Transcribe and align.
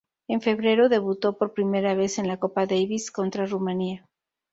En 0.27 0.41
febrero 0.41 0.89
debutó 0.89 1.37
por 1.37 1.53
primera 1.53 1.93
vez 1.93 2.17
en 2.17 2.27
la 2.27 2.37
Copa 2.39 2.65
Davis 2.65 3.11
contra 3.11 3.45
Rumania. 3.45 4.07